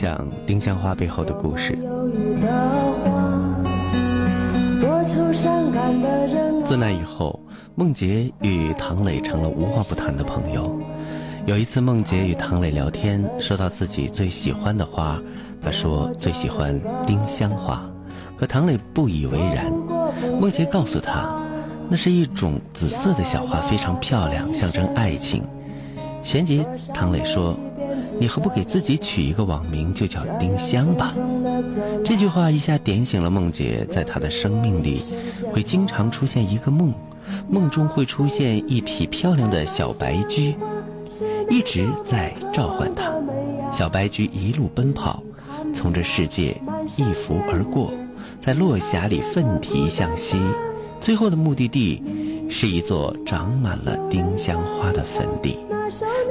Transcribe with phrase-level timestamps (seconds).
[0.00, 1.76] 享丁香花背后的故事。
[6.64, 7.38] 自那以后，
[7.74, 10.74] 梦洁与唐磊成了无话不谈的朋友。
[11.44, 15.20] 有一次，梦洁与唐磊聊天，说到自己最喜欢的花，
[15.60, 17.82] 他说最喜欢丁香花，
[18.38, 19.70] 可唐磊不以为然。
[20.40, 21.28] 梦洁告诉他，
[21.90, 25.44] 那是一种紫色的小花，非常漂亮，象征爱情。
[26.22, 27.54] 旋即，唐磊说
[28.20, 31.14] ：“你何不给自己取一个网名，就叫丁香吧？”
[32.04, 35.02] 这句话一下点醒了梦姐，在她的生命里，
[35.50, 36.92] 会经常出现一个梦，
[37.48, 40.54] 梦中会出现一匹漂亮的小白驹，
[41.48, 43.10] 一直在召唤她。
[43.72, 45.22] 小白驹一路奔跑，
[45.72, 46.54] 从这世界
[46.96, 47.90] 一拂而过，
[48.38, 50.38] 在落霞里奋蹄向西，
[51.00, 52.02] 最后的目的地
[52.50, 55.56] 是一座长满了丁香花的坟地。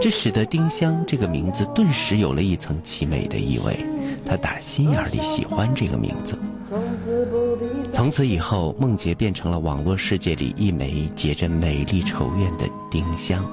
[0.00, 3.78] 这使得丁香这个名字顿时有了一层凄美的意味。
[4.26, 6.38] 他打心眼里喜欢这个名字。
[7.90, 13.44] 从此以后，梦洁变成了网络世界里一枚结着美丽愁怨的丁香。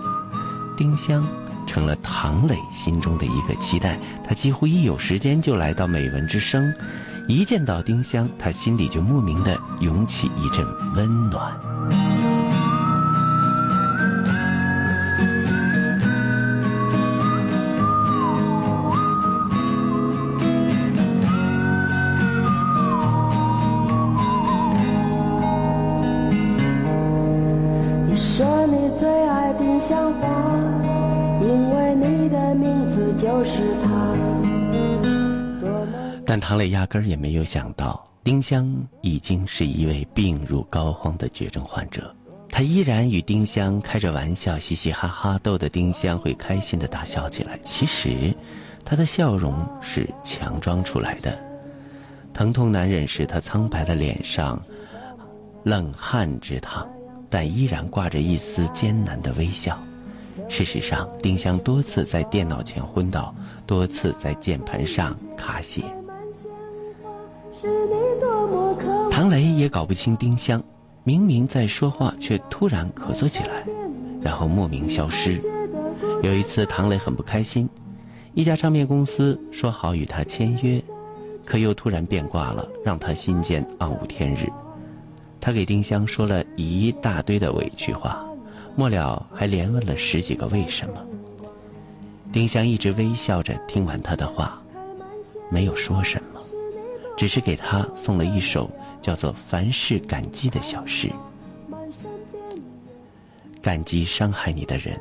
[0.77, 1.25] 丁香
[1.65, 3.97] 成了唐磊心中的一个期待。
[4.23, 6.73] 他几乎一有时间就来到美文之声，
[7.27, 10.65] 一见到丁香，他心里就莫名的涌起一阵
[10.95, 12.04] 温暖。
[31.41, 34.15] 因为你的名字就是他
[36.25, 38.67] 但唐磊压根儿也没有想到，丁香
[39.01, 42.13] 已经是一位病入膏肓的绝症患者。
[42.49, 47.59] 他依然与丁香开着玩笑，嘻嘻哈哈，逗得丁香会开心的大笑起来。
[47.63, 48.33] 其实，
[48.83, 51.37] 他的笑容是强装出来的。
[52.33, 54.59] 疼痛难忍时，他苍白的脸上
[55.63, 56.87] 冷汗直淌，
[57.29, 59.77] 但依然挂着一丝艰难的微笑。
[60.49, 63.33] 事实上，丁香多次在电脑前昏倒，
[63.65, 65.83] 多次在键盘上卡血。
[69.09, 70.61] 唐雷也搞不清丁香，
[71.03, 73.65] 明明在说话，却突然咳嗽起来，
[74.21, 75.41] 然后莫名消失。
[76.21, 77.69] 有一次，唐磊很不开心，
[78.33, 80.83] 一家唱片公司说好与他签约，
[81.45, 84.47] 可又突然变卦了，让他心间暗无天日。
[85.39, 88.25] 他给丁香说了一大堆的委屈话，
[88.75, 91.05] 末了还连问了十几个为什么。
[92.31, 94.61] 丁香一直微笑着听完他的话，
[95.49, 96.41] 没有说什么。
[97.15, 98.69] 只是给他送了一首
[99.01, 101.09] 叫做《凡事感激》的小诗。
[103.61, 104.99] 感激伤害你的人，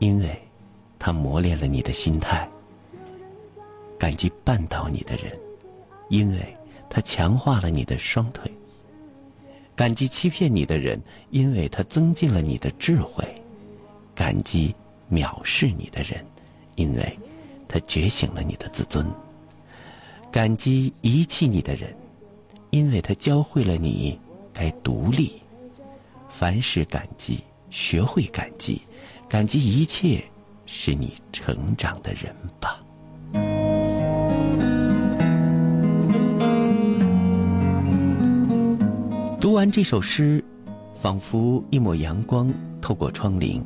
[0.00, 0.36] 因为
[0.98, 2.44] 他磨练了你的心态；
[3.96, 5.32] 感激绊倒你的人，
[6.08, 6.54] 因为
[6.90, 8.50] 他强化了你的双腿；
[9.78, 11.00] 感激欺骗你的人，
[11.30, 13.24] 因为他增进了你的智慧；
[14.12, 14.74] 感激
[15.08, 16.26] 藐视你的人，
[16.74, 17.16] 因为
[17.68, 19.06] 他觉醒了你的自尊。
[20.32, 21.96] 感激遗弃你的人，
[22.70, 24.18] 因为他教会了你
[24.52, 25.40] 该独立。
[26.28, 27.38] 凡事感激，
[27.70, 28.82] 学会感激，
[29.28, 30.20] 感激一切
[30.66, 32.82] 使你成长的人吧。
[39.58, 40.44] 完这首诗，
[41.02, 42.48] 仿佛一抹阳光
[42.80, 43.60] 透过窗棂。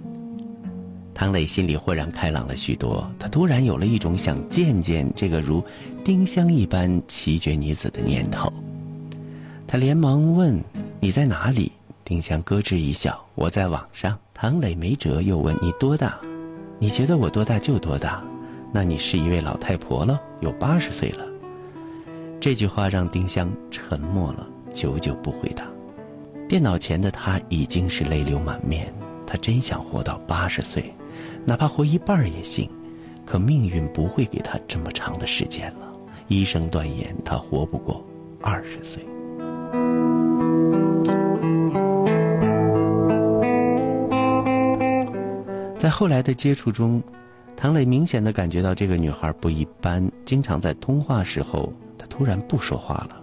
[1.13, 5.63] 唐磊心里豁然开朗了许多，他突然有了一种想见见这个如
[6.03, 8.51] 丁香一般奇绝女子的念头。
[9.67, 10.59] 他连忙问
[10.99, 11.71] ：“你在哪里？”
[12.05, 16.19] 丁香咯吱一笑：“我在网上。”唐磊没辙，又问：“你多大
[16.81, 18.25] ？”“你觉得我多大就多大，
[18.73, 21.27] 那你是一位老太婆了，有八十岁了。”
[22.41, 25.67] 这句话让丁香沉默了，久久不回答。
[26.53, 28.93] 电脑前的他已经是泪流满面，
[29.27, 30.93] 他真想活到八十岁。
[31.47, 32.69] 哪怕活一半也行，
[33.25, 35.91] 可命运不会给他这么长的时间了。
[36.29, 38.05] 医生断言他活不过
[38.43, 39.03] 二十岁。
[45.79, 47.03] 在后来的接触中，
[47.57, 50.07] 唐磊明显的感觉到这个女孩不一般。
[50.27, 53.23] 经常在通话时候，她突然不说话了。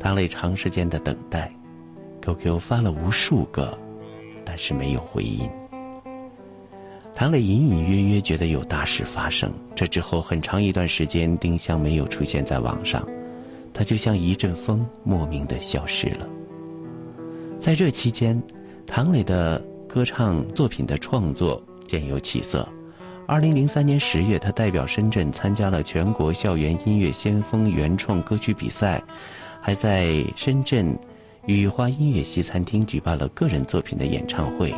[0.00, 1.52] 唐磊长时间的等待
[2.24, 3.76] ，QQ 发了无数个，
[4.44, 5.48] 但是没有回音。
[7.14, 9.52] 唐磊隐隐约约觉得有大事发生。
[9.74, 13.06] 这之后很长一段时间，丁香没有出现在网上，
[13.72, 16.26] 他就像一阵风，莫名的消失了。
[17.60, 18.42] 在这期间，
[18.86, 21.62] 唐磊的歌唱作品的创作。
[21.86, 22.66] 渐有起色。
[23.26, 29.02] 二零零三年十月，他代表深圳参加了全国校园音乐先锋原创歌曲比赛，
[29.60, 30.98] 还在深圳
[31.46, 34.74] 雨花音乐西餐厅举办了个人作品的演唱会。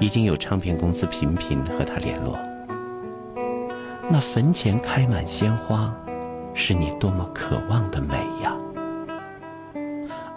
[0.00, 2.36] 已经有唱片公司频频和他联络。
[4.10, 5.94] 那坟前开满鲜花，
[6.52, 8.54] 是你多么渴望的美呀！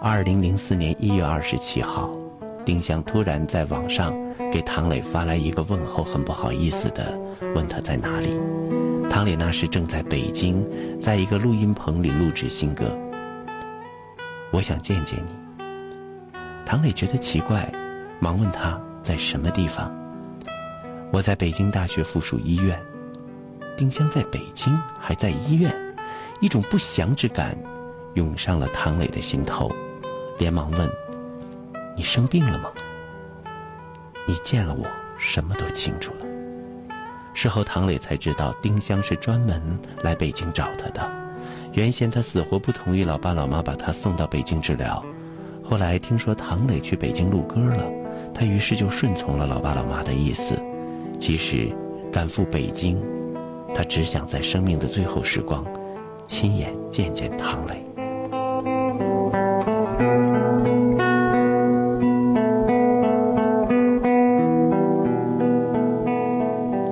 [0.00, 2.08] 二零零四年一月二十七号，
[2.64, 4.14] 丁香突然在网上。
[4.50, 7.18] 给唐磊发来一个问候，很不好意思的
[7.54, 8.38] 问他在哪里。
[9.10, 10.64] 唐磊那时正在北京，
[11.00, 12.96] 在一个录音棚里录制新歌。
[14.50, 15.47] 我想见见你。
[16.68, 17.66] 唐磊觉得奇怪，
[18.20, 19.90] 忙问他在什么地方。
[21.10, 22.78] 我在北京大学附属医院。
[23.74, 25.74] 丁香在北京，还在医院，
[26.42, 27.56] 一种不祥之感
[28.16, 29.74] 涌上了唐磊的心头，
[30.36, 30.86] 连忙问
[31.96, 32.70] ：“你生病了吗？”
[34.28, 34.84] 你见了我，
[35.16, 36.26] 什么都清楚了。
[37.32, 39.62] 事后，唐磊才知道丁香是专门
[40.02, 41.10] 来北京找他的。
[41.72, 45.02] 原先他死活不同意老爸老妈把他送到北京治疗，
[45.68, 47.84] 后来听说唐磊去北京录歌了，
[48.32, 50.58] 他于是就顺从了老爸老妈的意思。
[51.20, 51.70] 其实，
[52.10, 52.98] 赶赴北京，
[53.74, 55.62] 他只想在生命的最后时光，
[56.26, 57.84] 亲眼见见唐磊。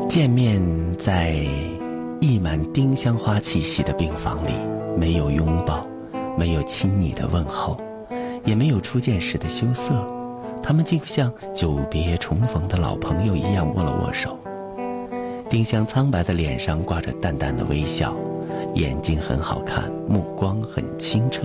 [0.07, 0.61] 见面
[0.99, 1.35] 在
[2.21, 4.53] 溢满丁香花气息的病房里，
[4.99, 5.87] 没有拥抱，
[6.37, 7.81] 没有亲昵的问候，
[8.47, 9.93] 也没有初见时的羞涩，
[10.63, 14.39] 他们就像久别重逢的老朋友一样握了握手。
[15.51, 18.17] 丁香苍白的脸上挂着淡淡的微笑，
[18.75, 21.43] 眼睛很好看，目光很清澈。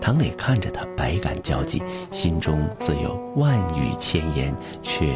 [0.00, 5.12] 唐磊看着他，百感交集，心中自有万语千言，却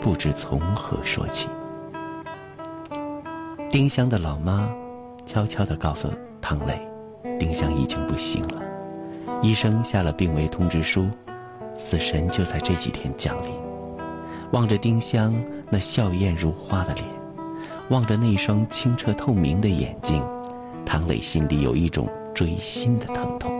[0.00, 1.48] 不知从何说起。
[3.70, 4.68] 丁香的老妈
[5.24, 6.08] 悄悄地告诉
[6.40, 6.78] 唐磊，
[7.38, 8.62] 丁香已经不行了，
[9.42, 11.06] 医生下了病危通知书，
[11.78, 13.50] 死神就在这几天降临。
[14.52, 15.34] 望着丁香
[15.70, 17.04] 那笑靥如花的脸，
[17.90, 20.24] 望着那双清澈透明的眼睛，
[20.84, 23.52] 唐磊心里有一种锥心的疼痛，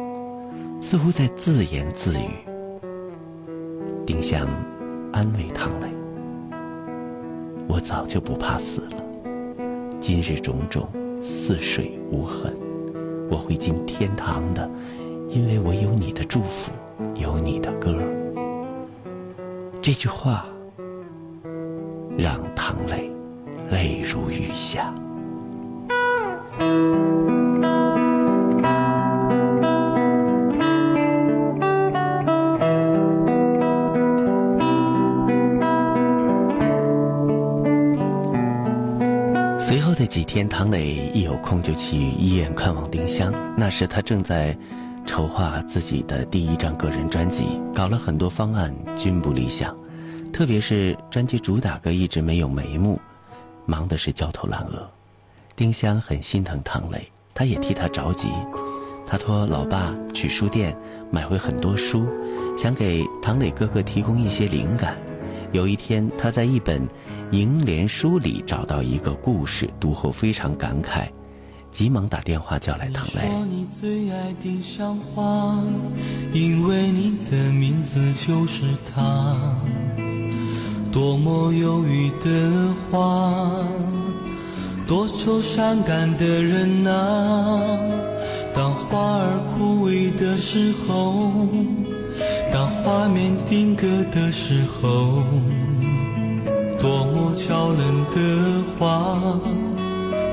[0.81, 2.31] 似乎在自言自语。
[4.06, 4.46] 丁香
[5.12, 5.88] 安慰唐磊
[7.69, 8.96] ：“我早就不怕死了。”
[10.00, 10.88] 今日种种，
[11.23, 12.56] 似水无痕。
[13.28, 14.70] 我会进天堂的，
[15.28, 16.73] 因为我有你的祝福，
[17.14, 17.94] 有你的歌。
[19.82, 20.46] 这句话
[22.17, 23.11] 让唐磊
[23.70, 24.92] 泪如雨下。
[39.59, 43.33] 随后的几天，唐磊一有空就去医院看望丁香。
[43.56, 44.56] 那时他正在
[45.06, 49.75] 筹划自己的第一张个人专辑，搞了很多方案，均不理想。
[50.32, 53.00] 特别是专辑主打歌一直没有眉目，
[53.64, 54.86] 忙的是焦头烂额。
[55.54, 58.28] 丁香很心疼唐磊，他也替他着急。
[59.06, 60.76] 他托老爸去书店
[61.10, 62.04] 买回很多书，
[62.58, 64.96] 想给唐磊哥哥提供一些灵感。
[65.52, 66.86] 有一天，他在一本
[67.30, 71.06] 楹联书里找到一个故事，读后非常感慨，
[71.76, 73.21] 急忙打电话叫来唐磊。
[73.21, 75.62] 说你最爱丁香花，
[76.33, 78.64] 因为你的名字就是
[78.95, 79.37] 它。
[80.90, 83.42] 多么忧郁的花，
[84.87, 87.61] 多愁善感的人啊。
[88.54, 91.30] 当花儿枯萎的时候。
[92.50, 95.23] 当画面定格的时候，
[96.80, 99.38] 多么娇嫩的花，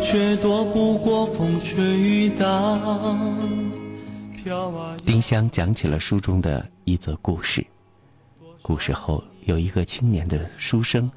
[0.03, 2.45] 却躲不过风吹雨打。
[5.05, 7.65] 丁香讲起了书中的一则故事。
[8.61, 11.09] 故事后，有一个青年的书生，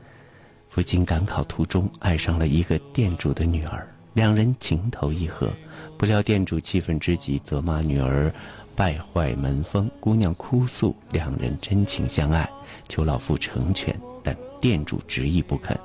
[0.68, 5.52] 赴京赶考途中爱上了一个店主的女儿，两人情投意合。
[5.98, 8.32] 不料店主气愤之极，责骂女儿
[8.76, 9.90] 败坏门风。
[9.98, 12.48] 姑娘哭诉，两人真情相爱，
[12.88, 15.76] 求老父成全，但店主执意不肯。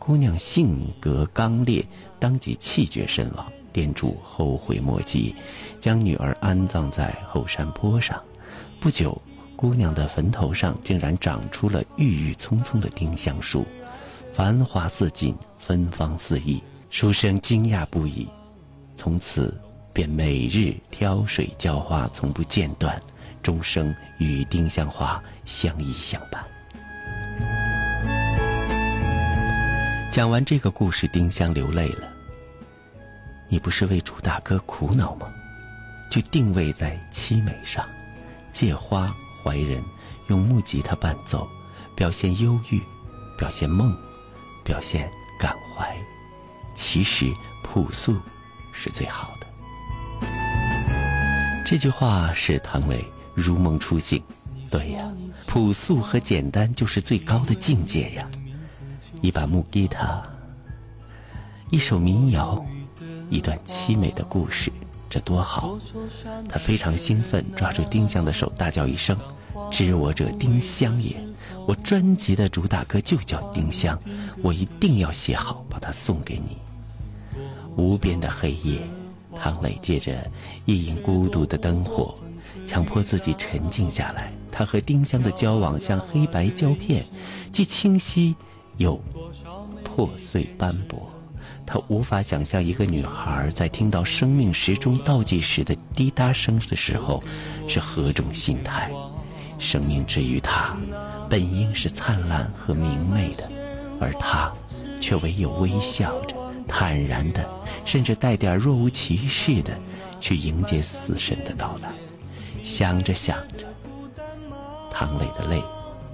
[0.00, 1.86] 姑娘性格刚烈，
[2.18, 3.46] 当即气绝身亡。
[3.70, 5.32] 店主后悔莫及，
[5.78, 8.20] 将女儿安葬在后山坡上。
[8.80, 9.20] 不久，
[9.54, 13.64] 姑娘的坟头上竟然长出了郁郁葱葱的丁香树，
[14.32, 16.60] 繁花似锦，芬芳四溢。
[16.88, 18.26] 书生惊讶不已，
[18.96, 19.60] 从此
[19.92, 22.98] 便每日挑水浇花，从不间断，
[23.42, 26.42] 终生与丁香花相依相伴。
[30.10, 32.08] 讲完这个故事，丁香流泪了。
[33.48, 35.28] 你不是为朱大哥苦恼吗？
[36.10, 37.88] 就定位在凄美上，
[38.50, 39.14] 借花
[39.44, 39.80] 怀人，
[40.26, 41.48] 用木吉他伴奏，
[41.94, 42.82] 表现忧郁，
[43.38, 43.96] 表现梦，
[44.64, 45.96] 表现感怀。
[46.74, 48.18] 其实朴素
[48.72, 49.46] 是最好的。
[51.64, 54.20] 这句话使唐磊如梦初醒。
[54.68, 55.04] 对呀，
[55.46, 58.28] 朴素和简单就是最高的境界呀。
[59.20, 60.22] 一把木吉他，
[61.68, 62.64] 一首民谣，
[63.28, 64.72] 一段凄美的故事，
[65.10, 65.76] 这多好！
[66.48, 69.14] 他非常兴奋，抓住丁香的手，大叫一声
[69.70, 71.22] ：“知我者，丁香也！
[71.66, 73.98] 我专辑的主打歌就叫丁香，
[74.42, 76.56] 我一定要写好，把它送给你。”
[77.76, 78.80] 无边的黑夜，
[79.36, 80.26] 唐磊借着
[80.64, 82.14] 一影孤独的灯火，
[82.66, 84.32] 强迫自己沉静下来。
[84.50, 87.04] 他和丁香的交往像黑白胶片，
[87.52, 88.34] 既清晰。
[88.80, 88.98] 又
[89.84, 91.06] 破碎斑驳，
[91.66, 97.22] 他无法想象一个女孩在听到生命时钟倒计时的滴答声的时候
[97.68, 98.90] 是何种心态。
[99.58, 100.74] 生命之于他，
[101.28, 103.50] 本应是灿烂和明媚的，
[104.00, 104.50] 而他
[104.98, 106.34] 却唯有微笑着、
[106.66, 107.46] 坦然的，
[107.84, 109.78] 甚至带点若无其事的
[110.18, 111.90] 去迎接死神的到来。
[112.64, 113.66] 想着想着，
[114.90, 115.62] 唐磊的泪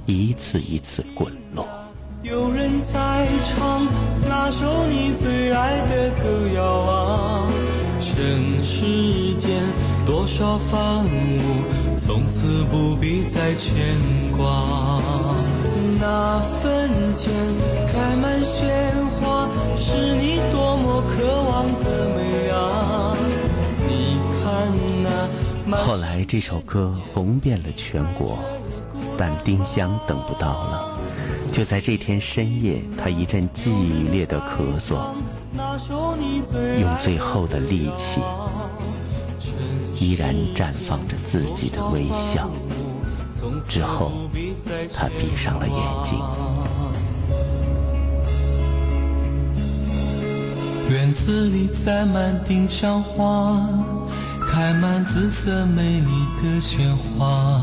[0.04, 1.64] 一次一次滚落。
[2.28, 3.86] 有人在唱
[4.28, 7.48] 那首你最爱的歌谣啊，
[8.00, 9.62] 尘世间
[10.04, 13.76] 多少繁芜，从此不必再牵
[14.36, 15.00] 挂。
[16.00, 17.32] 那坟前
[17.86, 23.16] 开满鲜花，是你多么渴望的美啊！
[23.86, 24.72] 你看
[25.64, 25.76] 那……
[25.76, 28.36] 后来这首歌红遍了全国，
[29.16, 30.95] 但丁香等不到了。
[31.56, 33.72] 就在这天深夜，他一阵激
[34.12, 35.14] 烈的咳嗽，
[36.78, 38.20] 用最后的力气，
[39.98, 42.50] 依然绽放着自己的微笑。
[43.66, 44.12] 之后，
[44.94, 46.18] 他闭上了眼睛。
[50.90, 53.66] 院子里栽满丁香花，
[54.46, 57.62] 开满紫色美丽的鲜花。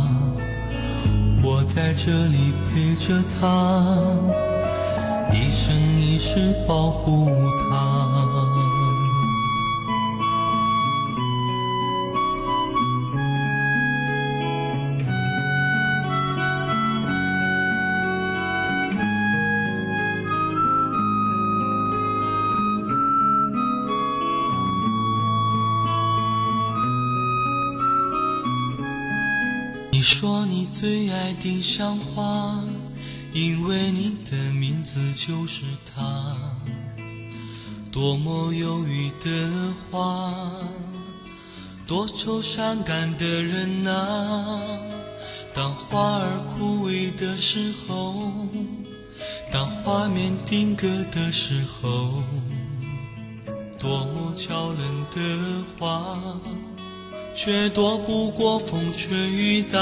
[1.64, 3.48] 在这里陪着她，
[5.32, 7.28] 一生一世保护
[7.70, 8.13] 她。
[30.04, 32.62] 说你最爱丁香花，
[33.32, 35.64] 因为你的名字就是
[35.96, 36.36] 它。
[37.90, 40.34] 多么忧郁的花，
[41.88, 44.60] 多愁善感的人啊。
[45.54, 48.30] 当花儿枯萎的时候，
[49.54, 52.22] 当画面定格的时候，
[53.80, 56.18] 多么娇嫩的花。
[57.36, 59.80] 却躲不过风吹雨打，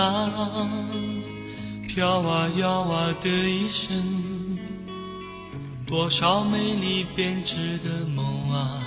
[1.88, 4.58] 飘啊摇啊的一生，
[5.86, 8.82] 多少美丽编织的梦啊，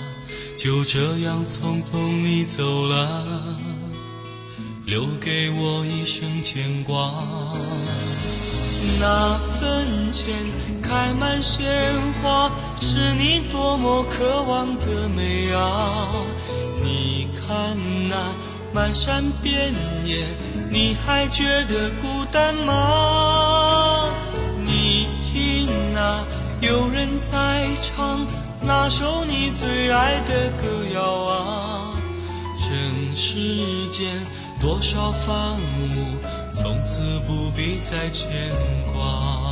[0.57, 3.57] 就这样匆匆你走了，
[4.85, 7.13] 留给我一生牵挂。
[8.99, 10.33] 那坟前
[10.81, 11.65] 开满鲜
[12.21, 16.07] 花，是你多么渴望的美啊！
[16.83, 17.77] 你看
[18.09, 18.15] 那。
[18.75, 20.25] 漫山遍野，
[20.69, 24.13] 你还觉得孤单吗？
[24.65, 26.27] 你听啊，
[26.59, 28.27] 有人在唱
[28.59, 31.93] 那首你最爱的歌谣啊。
[32.69, 33.37] 人世
[33.89, 34.11] 间
[34.59, 35.33] 多少繁
[35.93, 38.27] 芜，从此不必再牵
[38.93, 39.44] 挂。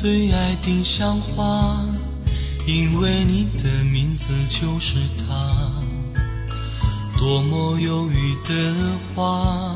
[0.00, 1.76] 最爱丁香花，
[2.68, 5.72] 因为你的名字就是它。
[7.18, 9.74] 多么忧郁的花，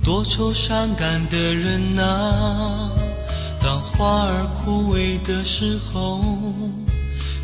[0.00, 2.88] 多愁善感的人啊！
[3.60, 6.22] 当花儿枯萎的时候，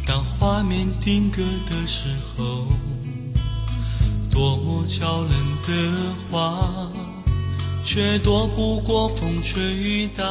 [0.07, 2.69] 当画面定格的时候，
[4.31, 5.33] 多么娇嫩
[5.67, 6.65] 的花。
[7.83, 10.23] 却躲不过风吹雨打。